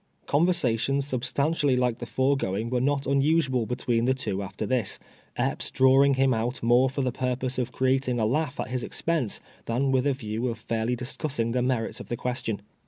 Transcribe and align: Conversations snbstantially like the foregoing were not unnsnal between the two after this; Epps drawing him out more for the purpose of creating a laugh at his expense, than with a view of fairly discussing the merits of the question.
Conversations 0.25 1.05
snbstantially 1.05 1.77
like 1.77 1.99
the 1.99 2.07
foregoing 2.07 2.71
were 2.71 2.81
not 2.81 3.03
unnsnal 3.03 3.67
between 3.67 4.05
the 4.05 4.15
two 4.15 4.41
after 4.41 4.65
this; 4.65 4.97
Epps 5.35 5.69
drawing 5.69 6.15
him 6.15 6.33
out 6.33 6.63
more 6.63 6.89
for 6.89 7.03
the 7.03 7.11
purpose 7.11 7.59
of 7.59 7.71
creating 7.71 8.19
a 8.19 8.25
laugh 8.25 8.59
at 8.59 8.69
his 8.69 8.81
expense, 8.81 9.41
than 9.65 9.91
with 9.91 10.07
a 10.07 10.13
view 10.13 10.47
of 10.47 10.57
fairly 10.57 10.95
discussing 10.95 11.51
the 11.51 11.61
merits 11.61 11.99
of 11.99 12.07
the 12.07 12.17
question. 12.17 12.61